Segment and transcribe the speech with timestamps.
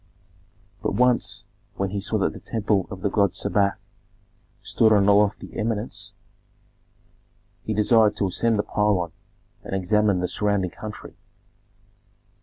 [0.81, 1.43] But once,
[1.75, 3.75] when he saw that the temple of the god Sebak
[4.63, 6.13] stood on a lofty eminence,
[7.61, 9.11] he desired to ascend the pylon
[9.63, 11.17] and examine the surrounding country.